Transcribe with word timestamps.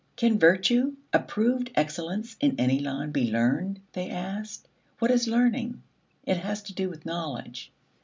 Can 0.15 0.39
virtue, 0.39 0.95
approved 1.13 1.69
excellence 1.75 2.35
in 2.41 2.55
any 2.59 2.79
line, 2.79 3.11
be 3.11 3.31
learned, 3.31 3.81
they 3.93 4.09
asked? 4.09 4.67
What 4.97 5.11
is 5.11 5.27
learning? 5.27 5.83
It 6.25 6.37
has 6.37 6.63
to 6.63 6.73
do 6.73 6.89
with 6.89 7.05
knowledge. 7.05 7.71